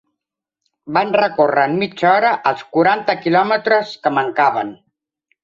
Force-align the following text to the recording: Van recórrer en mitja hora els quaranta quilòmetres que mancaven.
Van 0.95 1.11
recórrer 1.17 1.65
en 1.71 1.75
mitja 1.81 2.07
hora 2.13 2.31
els 2.53 2.65
quaranta 2.77 3.17
quilòmetres 3.27 3.93
que 4.09 4.15
mancaven. 4.21 4.75